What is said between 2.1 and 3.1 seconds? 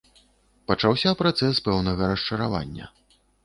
расчаравання.